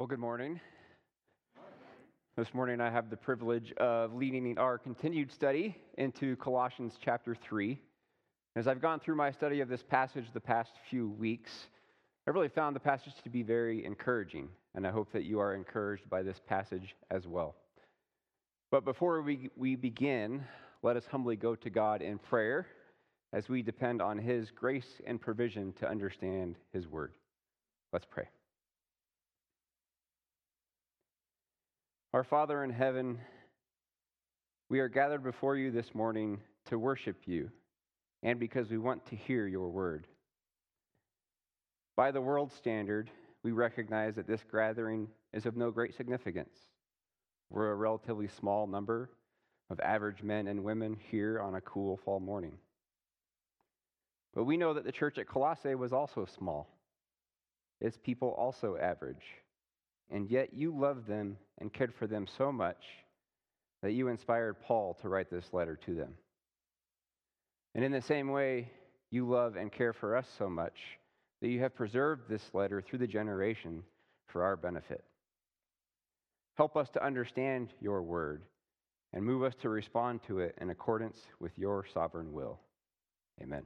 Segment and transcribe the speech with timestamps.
[0.00, 0.58] Well, good morning.
[2.34, 7.78] This morning I have the privilege of leading our continued study into Colossians chapter 3.
[8.56, 11.50] As I've gone through my study of this passage the past few weeks,
[12.26, 15.54] I really found the passage to be very encouraging, and I hope that you are
[15.54, 17.54] encouraged by this passage as well.
[18.70, 20.42] But before we, we begin,
[20.82, 22.66] let us humbly go to God in prayer
[23.34, 27.12] as we depend on His grace and provision to understand His word.
[27.92, 28.28] Let's pray.
[32.12, 33.20] Our Father in heaven,
[34.68, 37.52] we are gathered before you this morning to worship you
[38.24, 40.08] and because we want to hear your word.
[41.94, 43.10] By the world standard,
[43.44, 46.52] we recognize that this gathering is of no great significance.
[47.48, 49.10] We're a relatively small number
[49.70, 52.58] of average men and women here on a cool fall morning.
[54.34, 56.68] But we know that the church at Colossae was also small,
[57.80, 59.22] its people also average.
[60.10, 62.82] And yet you loved them and cared for them so much
[63.82, 66.14] that you inspired Paul to write this letter to them.
[67.74, 68.70] And in the same way,
[69.10, 70.76] you love and care for us so much
[71.40, 73.82] that you have preserved this letter through the generation
[74.26, 75.04] for our benefit.
[76.56, 78.42] Help us to understand your word
[79.12, 82.60] and move us to respond to it in accordance with your sovereign will.
[83.42, 83.62] Amen.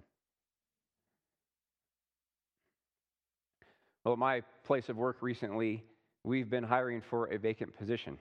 [4.04, 5.82] Well, at my place of work recently,
[6.24, 8.18] we've been hiring for a vacant position.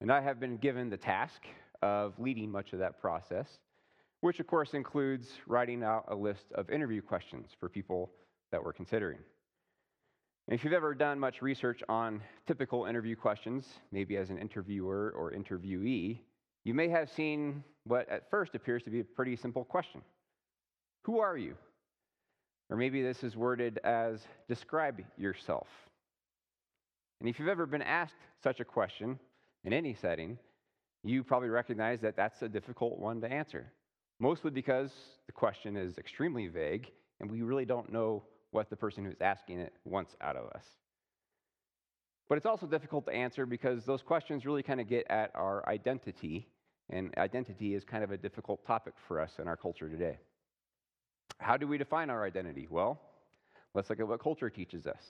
[0.00, 1.42] And I have been given the task
[1.80, 3.46] of leading much of that process,
[4.20, 8.10] which of course includes writing out a list of interview questions for people
[8.50, 9.18] that we're considering.
[10.48, 15.14] And if you've ever done much research on typical interview questions, maybe as an interviewer
[15.16, 16.18] or interviewee,
[16.64, 20.02] you may have seen what at first appears to be a pretty simple question
[21.02, 21.56] Who are you?
[22.68, 25.68] Or maybe this is worded as describe yourself.
[27.20, 29.18] And if you've ever been asked such a question
[29.64, 30.38] in any setting,
[31.04, 33.72] you probably recognize that that's a difficult one to answer,
[34.18, 34.90] mostly because
[35.26, 39.60] the question is extremely vague and we really don't know what the person who's asking
[39.60, 40.64] it wants out of us.
[42.28, 45.68] But it's also difficult to answer because those questions really kind of get at our
[45.68, 46.48] identity,
[46.88, 50.18] and identity is kind of a difficult topic for us in our culture today.
[51.38, 52.66] How do we define our identity?
[52.70, 53.00] Well,
[53.74, 55.02] let's look at what culture teaches us.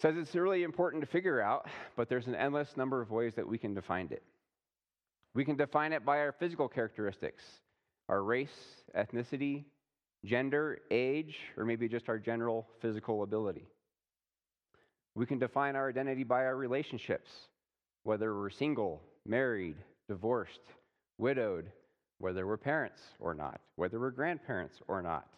[0.00, 3.46] Says it's really important to figure out, but there's an endless number of ways that
[3.46, 4.22] we can define it.
[5.34, 7.42] We can define it by our physical characteristics,
[8.08, 9.64] our race, ethnicity,
[10.24, 13.66] gender, age, or maybe just our general physical ability.
[15.14, 17.30] We can define our identity by our relationships,
[18.02, 19.76] whether we're single, married,
[20.08, 20.60] divorced,
[21.18, 21.70] widowed,
[22.18, 25.28] whether we're parents or not, whether we're grandparents or not.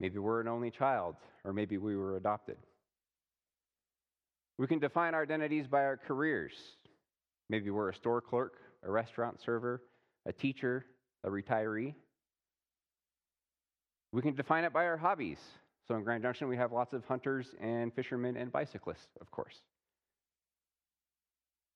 [0.00, 2.56] Maybe we're an only child, or maybe we were adopted.
[4.58, 6.52] We can define our identities by our careers.
[7.48, 9.82] Maybe we're a store clerk, a restaurant server,
[10.26, 10.86] a teacher,
[11.24, 11.94] a retiree.
[14.12, 15.38] We can define it by our hobbies.
[15.86, 19.60] So in Grand Junction, we have lots of hunters and fishermen and bicyclists, of course.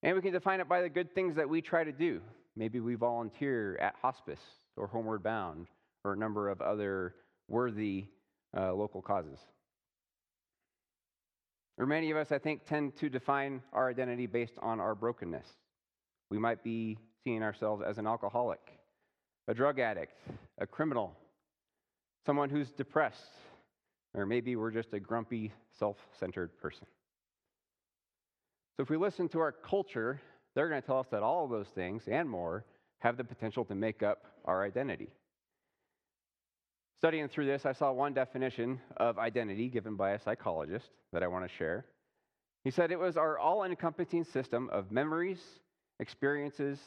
[0.02, 2.20] And we can define it by the good things that we try to do.
[2.56, 4.40] Maybe we volunteer at hospice
[4.76, 5.66] or Homeward Bound
[6.04, 7.14] or a number of other
[7.48, 8.06] worthy
[8.56, 9.38] uh, local causes.
[11.80, 15.46] Or many of us, I think, tend to define our identity based on our brokenness.
[16.28, 18.60] We might be seeing ourselves as an alcoholic,
[19.48, 20.12] a drug addict,
[20.58, 21.16] a criminal,
[22.26, 23.32] someone who's depressed,
[24.12, 26.86] or maybe we're just a grumpy, self centered person.
[28.76, 30.20] So if we listen to our culture,
[30.54, 32.66] they're going to tell us that all of those things and more
[32.98, 35.08] have the potential to make up our identity.
[37.00, 41.28] Studying through this, I saw one definition of identity given by a psychologist that I
[41.28, 41.86] want to share.
[42.62, 45.40] He said it was our all encompassing system of memories,
[45.98, 46.78] experiences,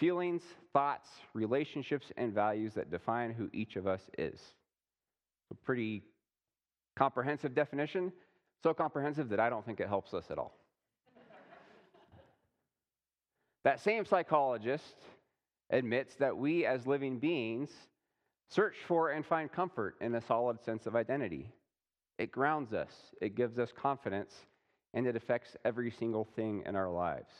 [0.00, 4.40] feelings, thoughts, relationships, and values that define who each of us is.
[5.52, 6.02] A pretty
[6.96, 8.12] comprehensive definition,
[8.64, 10.58] so comprehensive that I don't think it helps us at all.
[13.62, 14.96] that same psychologist
[15.70, 17.70] admits that we as living beings
[18.52, 21.48] search for and find comfort in a solid sense of identity.
[22.18, 24.34] It grounds us, it gives us confidence,
[24.94, 27.32] and it affects every single thing in our lives.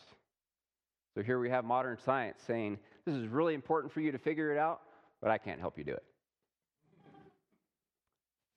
[1.14, 4.52] So here we have modern science saying, This is really important for you to figure
[4.52, 4.80] it out,
[5.20, 6.04] but I can't help you do it.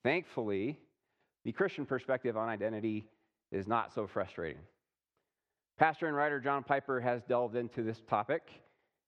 [0.02, 0.78] Thankfully,
[1.44, 3.04] the Christian perspective on identity
[3.52, 4.62] is not so frustrating.
[5.78, 8.48] Pastor and writer John Piper has delved into this topic,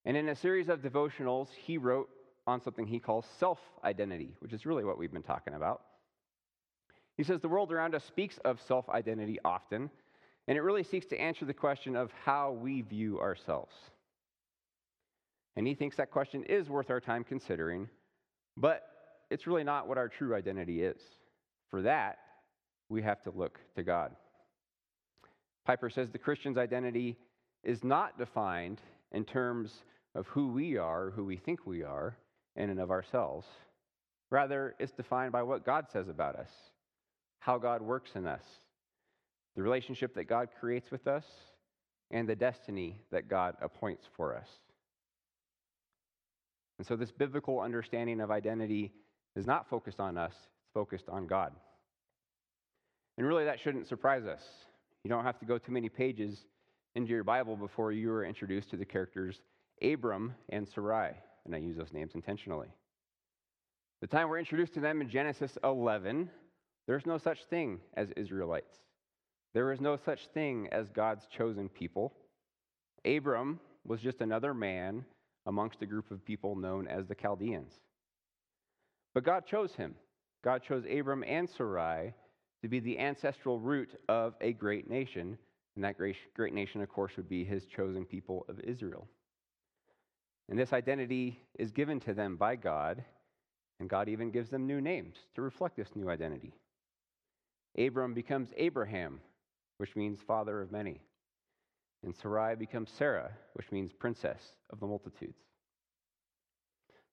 [0.05, 2.11] and in a series of devotionals, he wrote
[2.49, 5.83] on something he calls self identity, which is really what we've been talking about.
[7.17, 9.91] He says the world around us speaks of self identity often,
[10.49, 13.75] And it really seeks to answer the question of how we view ourselves.
[15.57, 17.89] And he thinks that question is worth our time considering,
[18.57, 18.89] but
[19.31, 21.01] it's really not what our true identity is.
[21.71, 22.19] For that,
[22.89, 24.13] we have to look to God.
[25.67, 27.19] Piper says the Christian's identity
[27.63, 28.81] is not defined
[29.13, 29.83] in terms
[30.15, 32.17] of who we are, who we think we are,
[32.59, 33.47] in and of ourselves.
[34.31, 36.51] Rather, it's defined by what God says about us,
[37.39, 38.43] how God works in us,
[39.57, 41.25] the relationship that God creates with us,
[42.11, 44.49] and the destiny that God appoints for us.
[46.79, 48.93] And so, this biblical understanding of identity
[49.37, 51.53] is not focused on us, it's focused on God.
[53.17, 54.43] And really, that shouldn't surprise us.
[55.05, 56.45] You don't have to go too many pages
[56.95, 59.41] into your Bible before you are introduced to the characters
[59.83, 61.13] Abram and Sarai,
[61.49, 62.69] and I use those names intentionally.
[64.01, 66.31] The time we're introduced to them in Genesis 11,
[66.87, 68.77] there's no such thing as Israelites.
[69.55, 72.13] There is no such thing as God's chosen people.
[73.05, 75.05] Abram was just another man
[75.47, 77.73] amongst a group of people known as the Chaldeans.
[79.15, 79.95] But God chose him.
[80.45, 82.15] God chose Abram and Sarai
[82.63, 85.39] to be the ancestral root of a great nation.
[85.75, 89.09] And that great, great nation, of course, would be his chosen people of Israel.
[90.49, 93.05] And this identity is given to them by God,
[93.81, 96.55] and God even gives them new names to reflect this new identity.
[97.79, 99.21] Abram becomes Abraham,
[99.77, 101.01] which means father of many.
[102.03, 104.41] And Sarai becomes Sarah, which means princess
[104.71, 105.39] of the multitudes.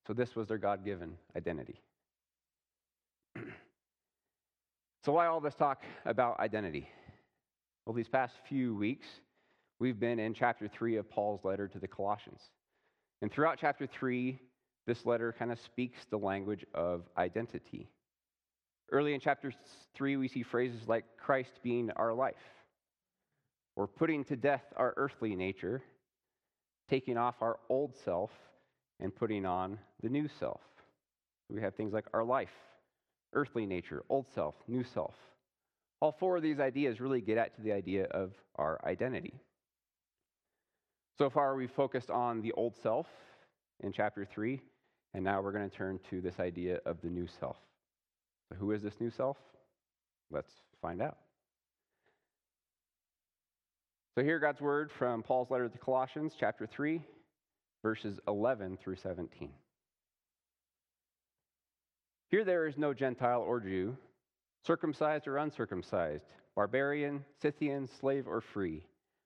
[0.08, 1.82] So this was their God given identity.
[5.04, 6.88] so, why all this talk about identity?
[7.86, 9.08] Well, these past few weeks,
[9.80, 12.42] we've been in chapter 3 of Paul's letter to the Colossians.
[13.22, 14.40] And throughout chapter 3,
[14.88, 17.90] this letter kind of speaks the language of identity.
[18.92, 19.52] Early in chapter
[19.96, 22.36] 3, we see phrases like Christ being our life,
[23.76, 25.82] or putting to death our earthly nature,
[26.90, 28.32] taking off our old self,
[29.00, 30.62] and putting on the new self.
[31.50, 32.54] We have things like our life,
[33.34, 35.16] earthly nature, old self, new self.
[36.00, 39.34] All four of these ideas really get at to the idea of our identity.
[41.18, 43.08] So far, we've focused on the old self
[43.82, 44.62] in chapter 3,
[45.14, 47.56] and now we're going to turn to this idea of the new self.
[48.50, 49.38] So, who is this new self?
[50.30, 50.52] Let's
[50.82, 51.18] find out.
[54.18, 57.02] So, hear God's word from Paul's letter to Colossians, chapter 3,
[57.82, 59.52] verses 11 through 17.
[62.30, 63.96] Here there is no Gentile or Jew,
[64.68, 66.26] circumcised or uncircumcised,
[66.58, 68.84] barbarian, Scythian, slave or free,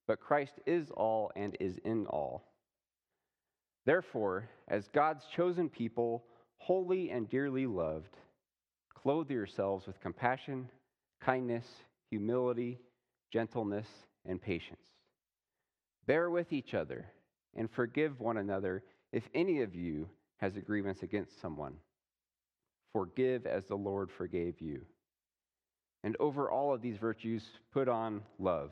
[0.10, 2.44] but Christ is all and is in all.
[3.86, 6.24] Therefore, as God's chosen people,
[6.58, 8.18] holy and dearly loved,
[8.96, 10.68] clothe yourselves with compassion,
[11.22, 11.68] kindness,
[12.10, 12.80] humility,
[13.32, 13.86] gentleness,
[14.26, 14.82] and patience.
[16.08, 17.06] Bear with each other
[17.56, 18.82] and forgive one another
[19.14, 21.76] if any of you has a grievance against someone.
[22.94, 24.82] Forgive as the Lord forgave you.
[26.04, 28.72] And over all of these virtues, put on love,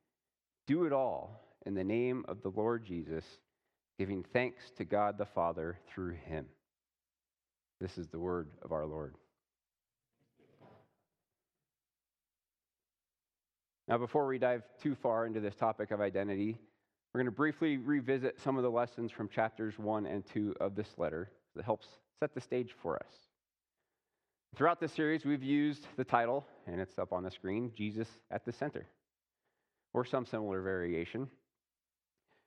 [0.67, 3.25] do it all in the name of the Lord Jesus,
[3.97, 6.45] giving thanks to God the Father through him.
[7.79, 9.15] This is the word of our Lord.
[13.87, 16.57] Now, before we dive too far into this topic of identity,
[17.13, 20.75] we're going to briefly revisit some of the lessons from chapters 1 and 2 of
[20.75, 21.87] this letter that helps
[22.19, 23.13] set the stage for us.
[24.55, 28.45] Throughout this series, we've used the title, and it's up on the screen Jesus at
[28.45, 28.87] the Center,
[29.93, 31.27] or some similar variation.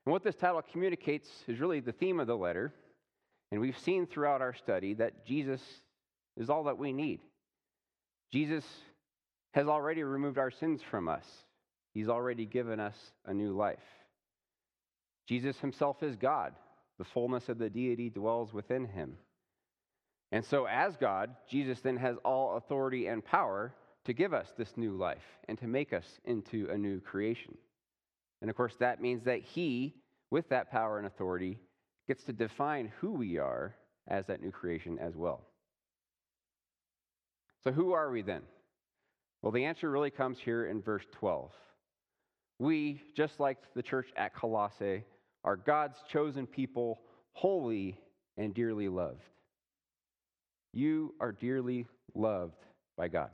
[0.06, 2.72] And what this title communicates is really the theme of the letter.
[3.50, 5.60] And we've seen throughout our study that Jesus
[6.36, 7.20] is all that we need.
[8.32, 8.64] Jesus
[9.52, 11.26] has already removed our sins from us,
[11.92, 13.78] He's already given us a new life.
[15.28, 16.54] Jesus Himself is God,
[16.98, 19.16] the fullness of the deity dwells within Him.
[20.32, 23.72] And so, as God, Jesus then has all authority and power
[24.04, 27.56] to give us this new life and to make us into a new creation.
[28.40, 29.94] And of course, that means that He,
[30.30, 31.58] with that power and authority,
[32.06, 33.74] gets to define who we are
[34.08, 35.42] as that new creation as well.
[37.62, 38.42] So, who are we then?
[39.40, 41.50] Well, the answer really comes here in verse 12.
[42.58, 45.04] We, just like the church at Colossae,
[45.44, 47.00] are God's chosen people,
[47.32, 47.98] holy
[48.36, 49.22] and dearly loved.
[50.72, 52.58] You are dearly loved
[52.96, 53.30] by God.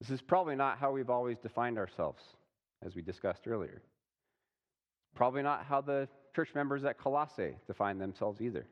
[0.00, 2.22] This is probably not how we've always defined ourselves,
[2.84, 3.82] as we discussed earlier.
[5.14, 8.66] Probably not how the church members at Colossae defined themselves either.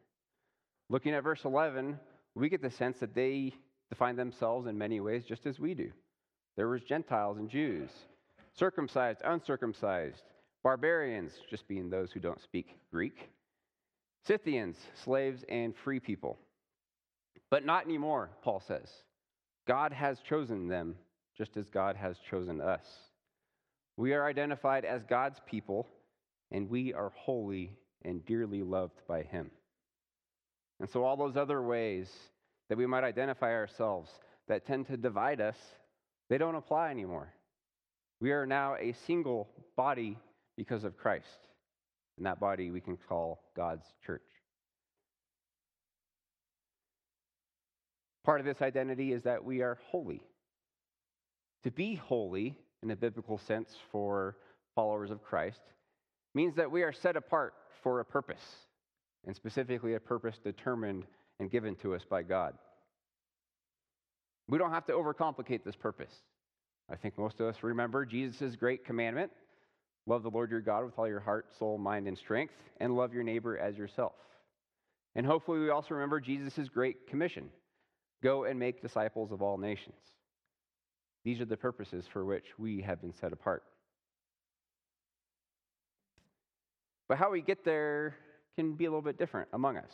[0.89, 1.99] Looking at verse 11,
[2.35, 3.55] we get the sense that they
[3.89, 5.91] define themselves in many ways just as we do.
[6.57, 7.91] There was Gentiles and Jews,
[8.55, 10.23] circumcised, uncircumcised,
[10.63, 13.31] barbarians, just being those who don't speak Greek,
[14.27, 16.39] Scythians, slaves, and free people.
[17.51, 18.89] But not anymore, Paul says.
[19.67, 20.97] God has chosen them
[21.37, 22.85] just as God has chosen us.
[23.97, 25.89] We are identified as God's people,
[26.51, 29.51] and we are holy and dearly loved by Him.
[30.81, 32.11] And so, all those other ways
[32.69, 34.11] that we might identify ourselves
[34.49, 35.57] that tend to divide us,
[36.29, 37.33] they don't apply anymore.
[38.21, 40.19] We are now a single body
[40.57, 41.27] because of Christ.
[42.17, 44.23] And that body we can call God's church.
[48.25, 50.23] Part of this identity is that we are holy.
[51.65, 54.37] To be holy, in a biblical sense for
[54.75, 55.61] followers of Christ,
[56.35, 58.43] means that we are set apart for a purpose,
[59.27, 61.05] and specifically a purpose determined
[61.39, 62.55] and given to us by God.
[64.49, 66.13] We don't have to overcomplicate this purpose.
[66.91, 69.31] I think most of us remember Jesus' great commandment
[70.07, 73.15] love the Lord your God with all your heart, soul, mind, and strength, and love
[73.15, 74.15] your neighbor as yourself.
[75.15, 77.51] And hopefully, we also remember Jesus' great commission
[78.23, 79.97] go and make disciples of all nations.
[81.25, 83.63] These are the purposes for which we have been set apart.
[87.09, 88.17] But how we get there
[88.57, 89.93] can be a little bit different among us.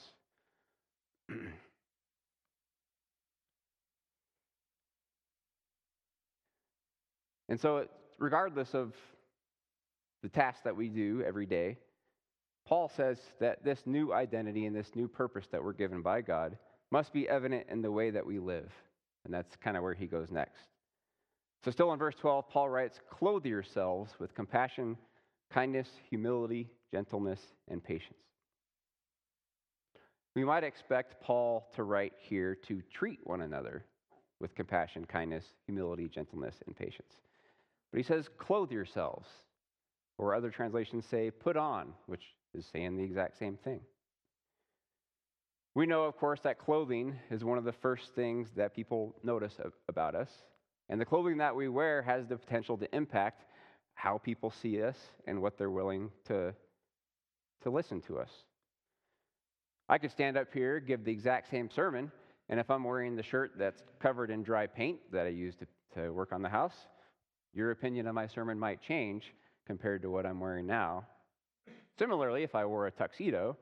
[7.48, 7.86] and so,
[8.18, 8.94] regardless of
[10.22, 11.76] the task that we do every day,
[12.66, 16.58] Paul says that this new identity and this new purpose that we're given by God
[16.90, 18.72] must be evident in the way that we live.
[19.24, 20.68] And that's kind of where he goes next.
[21.64, 24.96] So, still in verse 12, Paul writes, Clothe yourselves with compassion,
[25.50, 28.18] kindness, humility, gentleness, and patience.
[30.34, 33.84] We might expect Paul to write here to treat one another
[34.40, 37.14] with compassion, kindness, humility, gentleness, and patience.
[37.90, 39.28] But he says, Clothe yourselves.
[40.16, 42.22] Or other translations say, Put on, which
[42.54, 43.80] is saying the exact same thing.
[45.74, 49.58] We know, of course, that clothing is one of the first things that people notice
[49.88, 50.30] about us.
[50.88, 53.44] And the clothing that we wear has the potential to impact
[53.94, 56.54] how people see us and what they're willing to,
[57.62, 58.30] to listen to us.
[59.88, 62.12] I could stand up here, give the exact same sermon,
[62.48, 65.66] and if I'm wearing the shirt that's covered in dry paint that I use to,
[65.94, 66.76] to work on the house,
[67.52, 69.34] your opinion of my sermon might change
[69.66, 71.04] compared to what I'm wearing now.
[71.98, 73.56] Similarly, if I wore a tuxedo,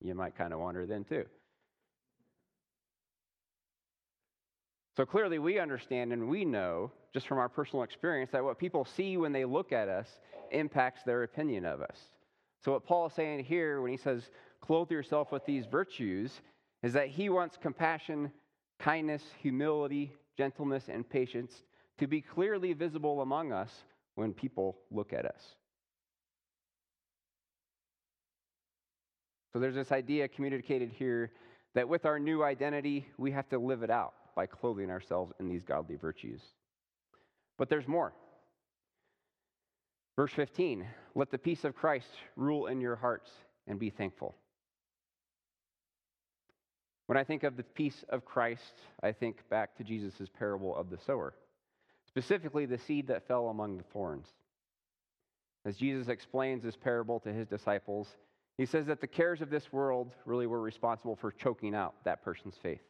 [0.00, 1.24] you might kind of wonder then too.
[4.96, 8.86] So clearly, we understand and we know, just from our personal experience, that what people
[8.86, 10.08] see when they look at us
[10.52, 11.98] impacts their opinion of us.
[12.64, 14.30] So, what Paul is saying here when he says,
[14.62, 16.40] clothe yourself with these virtues,
[16.82, 18.32] is that he wants compassion,
[18.78, 21.64] kindness, humility, gentleness, and patience
[21.98, 23.84] to be clearly visible among us
[24.14, 25.42] when people look at us.
[29.52, 31.32] So, there's this idea communicated here
[31.74, 35.48] that with our new identity, we have to live it out by clothing ourselves in
[35.48, 36.40] these godly virtues.
[37.58, 38.12] But there's more.
[40.14, 43.30] Verse 15 Let the peace of Christ rule in your hearts
[43.66, 44.36] and be thankful.
[47.06, 50.90] When I think of the peace of Christ, I think back to Jesus' parable of
[50.90, 51.34] the sower,
[52.06, 54.26] specifically the seed that fell among the thorns.
[55.64, 58.08] As Jesus explains this parable to his disciples,
[58.58, 62.24] he says that the cares of this world really were responsible for choking out that
[62.24, 62.82] person's faith.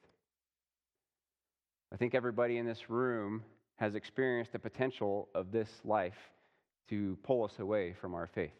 [1.93, 3.43] I think everybody in this room
[3.77, 6.17] has experienced the potential of this life
[6.89, 8.55] to pull us away from our faith.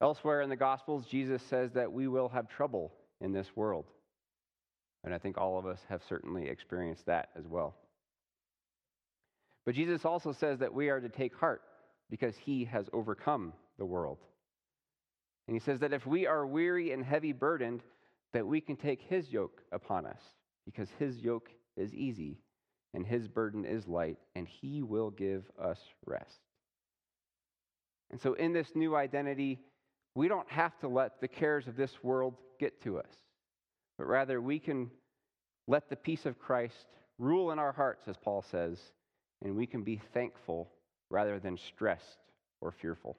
[0.00, 3.86] Elsewhere in the Gospels, Jesus says that we will have trouble in this world.
[5.04, 7.74] And I think all of us have certainly experienced that as well.
[9.64, 11.62] But Jesus also says that we are to take heart
[12.10, 14.18] because he has overcome the world.
[15.46, 17.82] And he says that if we are weary and heavy burdened,
[18.32, 20.20] that we can take his yoke upon us
[20.66, 22.36] because his yoke is easy
[22.92, 26.40] and his burden is light, and he will give us rest.
[28.10, 29.58] And so, in this new identity,
[30.14, 33.10] we don't have to let the cares of this world get to us,
[33.98, 34.90] but rather we can
[35.68, 36.86] let the peace of Christ
[37.18, 38.78] rule in our hearts, as Paul says,
[39.42, 40.70] and we can be thankful
[41.10, 42.18] rather than stressed
[42.60, 43.18] or fearful.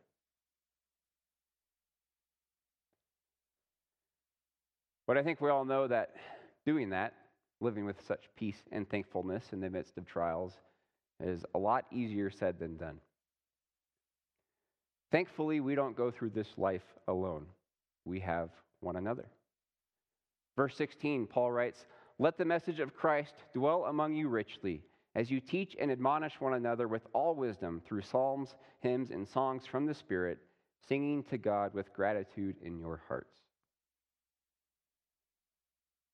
[5.06, 6.16] But I think we all know that
[6.66, 7.14] doing that,
[7.60, 10.54] living with such peace and thankfulness in the midst of trials,
[11.20, 13.00] is a lot easier said than done.
[15.12, 17.46] Thankfully, we don't go through this life alone.
[18.06, 18.50] We have
[18.82, 19.26] one another.
[20.56, 21.86] Verse 16, Paul writes,
[22.20, 24.82] Let the message of Christ dwell among you richly,
[25.16, 29.66] as you teach and admonish one another with all wisdom through psalms, hymns, and songs
[29.66, 30.40] from the Spirit,
[30.88, 33.34] singing to God with gratitude in your hearts.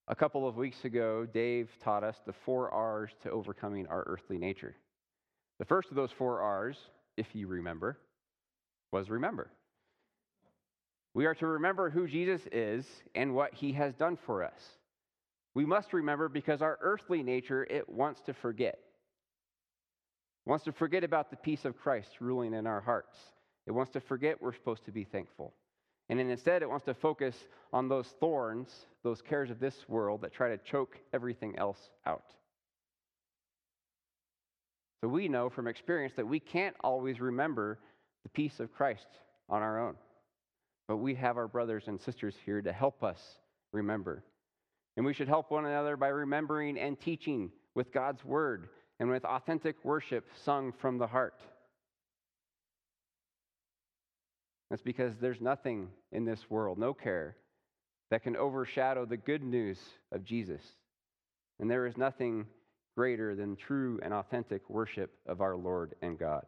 [0.07, 4.37] A couple of weeks ago, Dave taught us the four R's to overcoming our earthly
[4.37, 4.75] nature.
[5.59, 6.77] The first of those four R's,
[7.15, 7.97] if you remember,
[8.91, 9.49] was remember.
[11.13, 14.59] We are to remember who Jesus is and what he has done for us.
[15.55, 18.79] We must remember because our earthly nature, it wants to forget.
[20.45, 23.17] It wants to forget about the peace of Christ ruling in our hearts.
[23.67, 25.53] It wants to forget we're supposed to be thankful.
[26.09, 27.35] And then instead, it wants to focus
[27.71, 28.69] on those thorns,
[29.03, 32.33] those cares of this world that try to choke everything else out.
[35.01, 37.79] So we know from experience that we can't always remember
[38.23, 39.07] the peace of Christ
[39.49, 39.95] on our own.
[40.87, 43.19] But we have our brothers and sisters here to help us
[43.71, 44.23] remember.
[44.95, 48.69] And we should help one another by remembering and teaching with God's word
[48.99, 51.41] and with authentic worship sung from the heart.
[54.73, 57.35] That's because there's nothing in this world, no care,
[58.09, 59.77] that can overshadow the good news
[60.11, 60.61] of Jesus.
[61.59, 62.47] And there is nothing
[62.97, 66.47] greater than true and authentic worship of our Lord and God.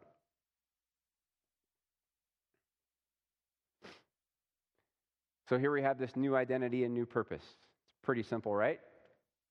[5.48, 7.44] So here we have this new identity and new purpose.
[7.44, 8.80] It's pretty simple, right?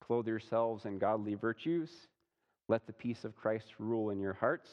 [0.05, 1.89] Clothe yourselves in godly virtues.
[2.67, 4.67] Let the peace of Christ rule in your hearts.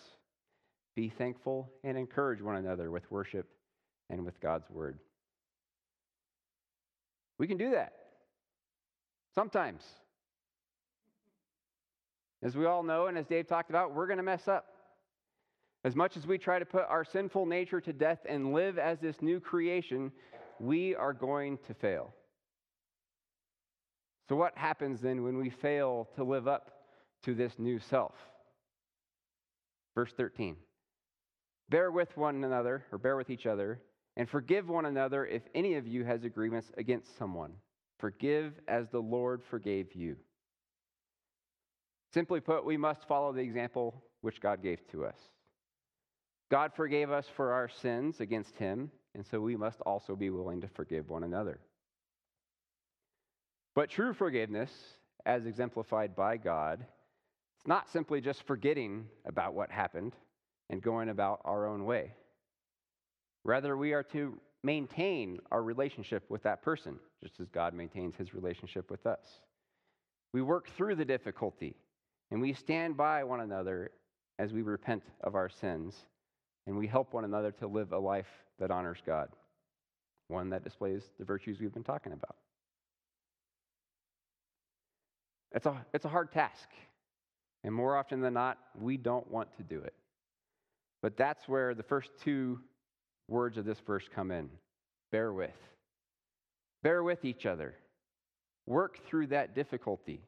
[0.97, 3.47] Be thankful and encourage one another with worship
[4.13, 4.99] and with God's word.
[7.39, 7.95] We can do that
[9.35, 9.83] sometimes.
[12.43, 14.67] As we all know, and as Dave talked about, we're going to mess up.
[15.85, 18.99] As much as we try to put our sinful nature to death and live as
[19.01, 20.13] this new creation,
[20.61, 22.15] we are going to fail.
[24.29, 26.71] So, what happens then when we fail to live up
[27.25, 28.15] to this new self?
[29.95, 30.57] Verse 13
[31.69, 33.81] Bear with one another, or bear with each other,
[34.17, 37.53] and forgive one another if any of you has agreements against someone.
[37.99, 40.17] Forgive as the Lord forgave you.
[42.13, 45.17] Simply put, we must follow the example which God gave to us.
[46.51, 50.61] God forgave us for our sins against him, and so we must also be willing
[50.61, 51.59] to forgive one another.
[53.75, 54.71] But true forgiveness,
[55.25, 56.85] as exemplified by God,
[57.57, 60.13] it's not simply just forgetting about what happened
[60.69, 62.13] and going about our own way.
[63.45, 68.35] Rather, we are to maintain our relationship with that person, just as God maintains his
[68.35, 69.41] relationship with us.
[70.33, 71.77] We work through the difficulty
[72.31, 73.91] and we stand by one another
[74.39, 75.95] as we repent of our sins
[76.67, 78.29] and we help one another to live a life
[78.59, 79.29] that honors God,
[80.29, 82.37] one that displays the virtues we've been talking about.
[85.55, 86.69] It's a, it's a hard task,
[87.63, 89.93] and more often than not, we don't want to do it.
[91.03, 92.61] But that's where the first two
[93.29, 94.51] words of this verse come in
[95.11, 95.51] bear with.
[96.83, 97.75] Bear with each other.
[98.67, 100.23] Work through that difficulty.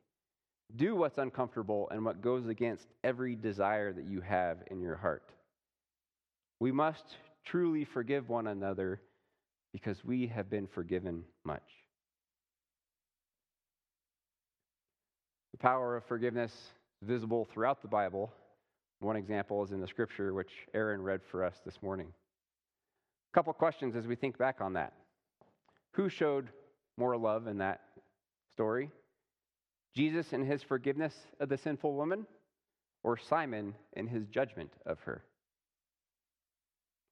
[0.76, 5.30] Do what's uncomfortable and what goes against every desire that you have in your heart.
[6.60, 9.00] We must truly forgive one another
[9.72, 11.62] because we have been forgiven much.
[15.52, 16.52] The power of forgiveness
[17.02, 18.32] is visible throughout the Bible.
[19.00, 22.08] One example is in the scripture, which Aaron read for us this morning.
[23.34, 24.92] Couple questions as we think back on that.
[25.94, 26.50] Who showed
[26.96, 27.80] more love in that
[28.54, 28.90] story?
[29.96, 32.26] Jesus in his forgiveness of the sinful woman,
[33.02, 35.24] or Simon in his judgment of her?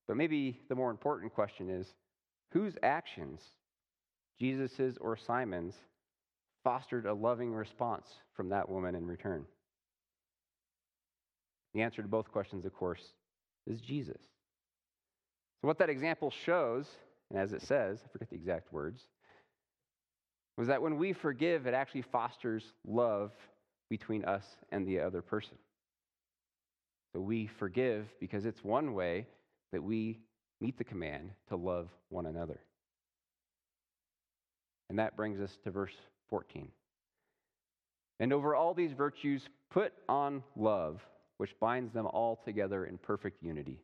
[0.07, 1.89] But maybe the more important question is
[2.53, 3.41] whose actions,
[4.41, 5.75] Jesus's or Simon's,
[6.63, 8.07] fostered a loving response
[8.37, 9.45] from that woman in return?
[11.75, 13.03] The answer to both questions, of course,
[13.67, 14.21] is Jesus.
[15.63, 16.87] So, what that example shows,
[17.31, 19.07] and as it says, I forget the exact words,
[20.59, 23.31] was that when we forgive, it actually fosters love
[23.89, 25.57] between us and the other person.
[27.13, 29.27] So we forgive because it's one way
[29.73, 30.19] that we
[30.61, 32.61] meet the command to love one another.
[34.89, 35.95] And that brings us to verse
[36.29, 36.69] 14.
[38.19, 41.01] And over all these virtues, put on love,
[41.39, 43.81] which binds them all together in perfect unity.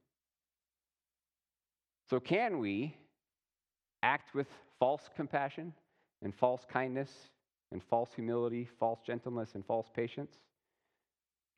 [2.11, 2.97] So, can we
[4.03, 4.47] act with
[4.79, 5.75] false compassion
[6.23, 7.11] and false kindness
[7.71, 10.33] and false humility, false gentleness, and false patience?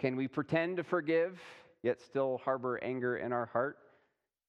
[0.00, 1.38] Can we pretend to forgive,
[1.82, 3.78] yet still harbor anger in our heart?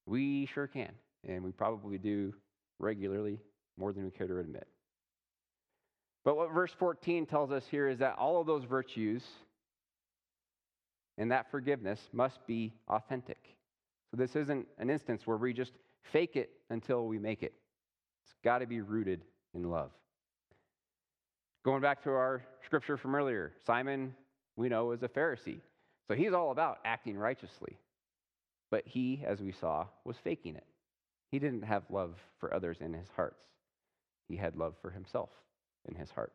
[0.07, 0.91] We sure can,
[1.27, 2.33] and we probably do
[2.79, 3.39] regularly,
[3.77, 4.67] more than we care to admit.
[6.23, 9.23] But what verse 14 tells us here is that all of those virtues
[11.17, 13.55] and that forgiveness must be authentic.
[14.09, 17.53] So this isn't an instance where we just fake it until we make it.
[18.23, 19.21] It's got to be rooted
[19.53, 19.91] in love.
[21.63, 24.15] Going back to our scripture from earlier, Simon,
[24.55, 25.59] we know, is a Pharisee.
[26.07, 27.77] So he's all about acting righteously.
[28.69, 30.65] But he, as we saw, was faking it.
[31.29, 33.43] He didn't have love for others in his hearts,
[34.27, 35.29] he had love for himself
[35.87, 36.33] in his heart.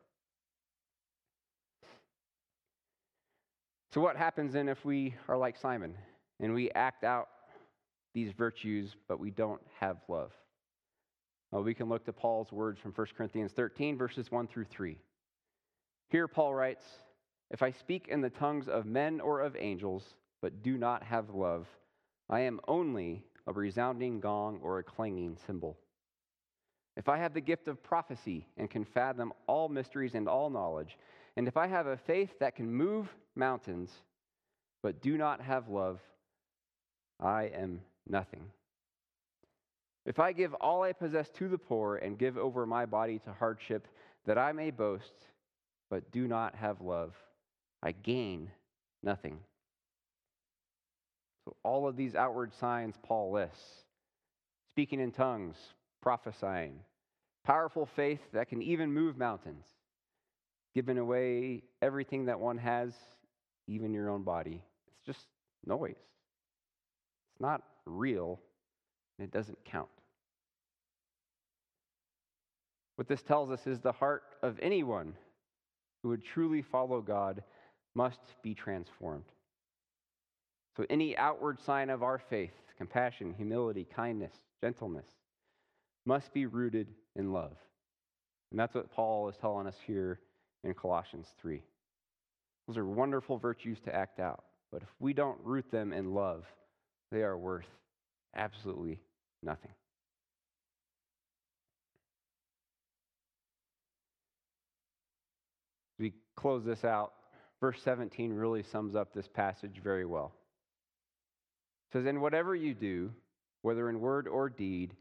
[3.92, 5.94] So, what happens then if we are like Simon
[6.40, 7.28] and we act out
[8.16, 10.32] these virtues, but we don't have love?
[11.52, 14.98] We can look to Paul's words from 1 Corinthians 13, verses 1 through 3.
[16.08, 16.84] Here, Paul writes
[17.50, 20.02] If I speak in the tongues of men or of angels,
[20.40, 21.66] but do not have love,
[22.30, 25.76] I am only a resounding gong or a clanging cymbal.
[26.96, 30.98] If I have the gift of prophecy and can fathom all mysteries and all knowledge,
[31.36, 33.90] and if I have a faith that can move mountains,
[34.82, 36.00] but do not have love,
[37.20, 38.44] I am nothing.
[40.04, 43.32] If I give all I possess to the poor and give over my body to
[43.32, 43.88] hardship,
[44.24, 45.12] that I may boast,
[45.90, 47.14] but do not have love,
[47.82, 48.50] I gain
[49.02, 49.38] nothing.
[51.44, 53.84] So, all of these outward signs Paul lists
[54.70, 55.56] speaking in tongues,
[56.02, 56.74] prophesying,
[57.44, 59.64] powerful faith that can even move mountains,
[60.74, 62.92] giving away everything that one has,
[63.66, 64.62] even your own body.
[64.88, 65.26] It's just
[65.64, 65.96] noise.
[67.32, 68.40] It's not real,
[69.18, 69.88] and it doesn't count.
[72.96, 75.14] What this tells us is the heart of anyone
[76.02, 77.42] who would truly follow God
[77.94, 79.24] must be transformed.
[80.76, 85.06] So, any outward sign of our faith, compassion, humility, kindness, gentleness,
[86.04, 87.56] must be rooted in love.
[88.50, 90.20] And that's what Paul is telling us here
[90.64, 91.62] in Colossians 3.
[92.66, 96.44] Those are wonderful virtues to act out, but if we don't root them in love,
[97.10, 97.66] they are worth
[98.34, 99.00] absolutely
[99.42, 99.70] nothing.
[105.94, 107.12] As we close this out,
[107.60, 110.32] verse 17 really sums up this passage very well.
[111.88, 113.12] It says, In whatever you do,
[113.62, 114.94] whether in word or deed,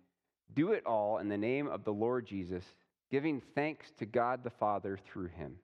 [0.53, 2.63] do it all in the name of the Lord Jesus,
[3.11, 5.55] giving thanks to God the Father through him.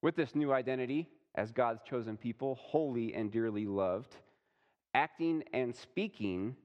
[0.00, 4.14] With this new identity, as God's chosen people, holy and dearly loved,
[4.94, 6.56] acting and speaking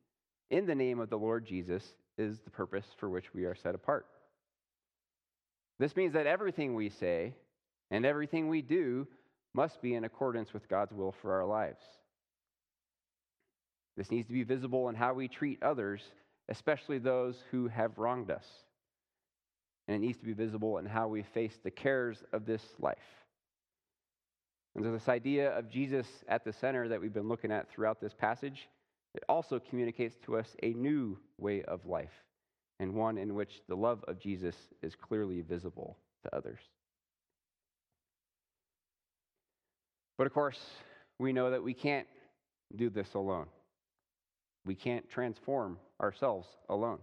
[0.50, 1.84] in the name of the Lord Jesus
[2.18, 4.06] is the purpose for which we are set apart.
[5.80, 7.34] This means that everything we say
[7.92, 9.08] and everything we do
[9.54, 11.84] must be in accordance with God's will for our lives.
[13.96, 16.02] This needs to be visible in how we treat others,
[16.50, 18.46] especially those who have wronged us.
[19.88, 22.98] And it needs to be visible in how we face the cares of this life.
[24.78, 28.00] And so, this idea of Jesus at the center that we've been looking at throughout
[28.00, 28.70] this passage,
[29.16, 32.14] it also communicates to us a new way of life,
[32.80, 36.60] and one in which the love of Jesus is clearly visible to others.
[40.16, 40.60] But of course,
[41.18, 42.08] we know that we can't
[42.76, 43.48] do this alone.
[44.64, 47.00] We can't transform ourselves alone.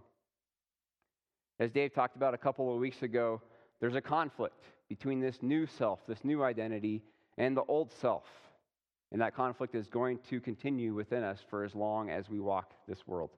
[1.59, 3.41] As Dave talked about a couple of weeks ago,
[3.81, 7.03] there's a conflict between this new self, this new identity,
[7.37, 8.23] and the old self.
[9.11, 12.73] And that conflict is going to continue within us for as long as we walk
[12.87, 13.29] this world.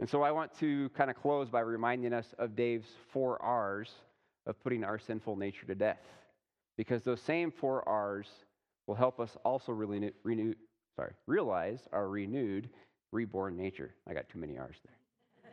[0.00, 3.90] And so I want to kind of close by reminding us of Dave's four R's
[4.46, 6.00] of putting our sinful nature to death.
[6.76, 8.28] Because those same four R's
[8.86, 10.54] will help us also really renew,
[10.96, 12.70] sorry, realize our renewed
[13.12, 13.94] reborn nature.
[14.08, 15.52] I got too many R's there.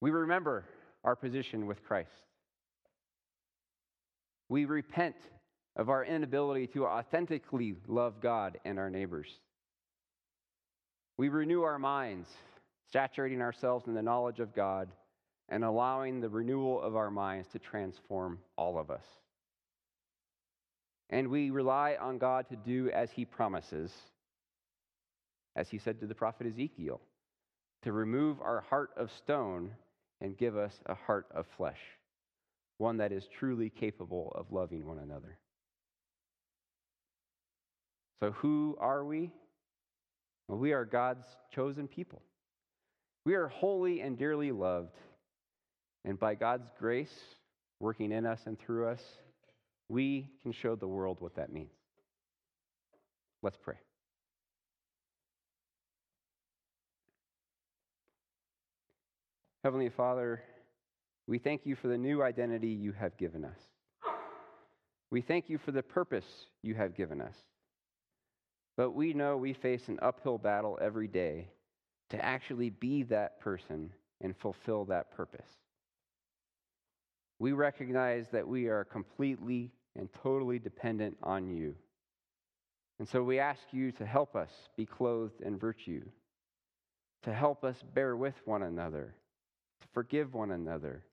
[0.00, 0.66] we remember
[1.02, 2.10] our position with Christ.
[4.48, 5.16] We repent
[5.76, 9.28] of our inability to authentically love God and our neighbors.
[11.16, 12.28] We renew our minds,
[12.92, 14.88] saturating ourselves in the knowledge of God
[15.48, 19.04] and allowing the renewal of our minds to transform all of us
[21.10, 23.92] and we rely on God to do as he promises,
[25.54, 27.00] as he said to the prophet Ezekiel,
[27.82, 29.70] to remove our heart of stone
[30.20, 31.78] and give us a heart of flesh.
[32.78, 35.38] One that is truly capable of loving one another.
[38.20, 39.30] So, who are we?
[40.48, 42.22] Well, we are God's chosen people.
[43.24, 44.96] We are holy and dearly loved.
[46.04, 47.14] And by God's grace
[47.80, 49.00] working in us and through us,
[49.88, 51.72] we can show the world what that means.
[53.42, 53.76] Let's pray.
[59.62, 60.42] Heavenly Father,
[61.26, 63.58] we thank you for the new identity you have given us.
[65.10, 66.24] We thank you for the purpose
[66.62, 67.36] you have given us.
[68.76, 71.48] But we know we face an uphill battle every day
[72.10, 75.48] to actually be that person and fulfill that purpose.
[77.38, 81.74] We recognize that we are completely and totally dependent on you.
[82.98, 86.02] And so we ask you to help us be clothed in virtue,
[87.22, 89.14] to help us bear with one another,
[89.80, 91.04] to forgive one another,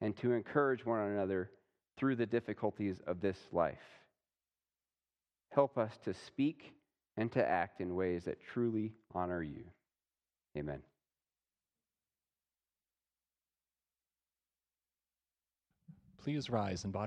[0.00, 1.50] and to encourage one another
[1.96, 3.78] through the difficulties of this life.
[5.50, 6.72] Help us to speak
[7.16, 9.64] and to act in ways that truly honor you.
[10.56, 10.80] Amen.
[16.22, 17.06] Please rise and your